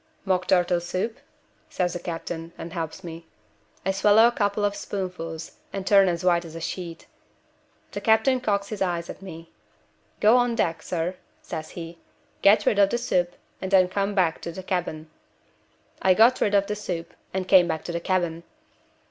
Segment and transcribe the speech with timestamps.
[0.25, 1.19] 'Mock turtle soup?'
[1.69, 3.27] says the captain, and helps me.
[3.85, 7.05] I swallow a couple of spoonfuls, and turn as white as a sheet.
[7.91, 9.51] The captain cocks his eye at me.
[10.19, 11.99] 'Go on deck, sir,' says he;
[12.41, 15.07] 'get rid of the soup, and then come back to the cabin.'
[16.01, 18.41] I got rid of the soup, and came back to the cabin.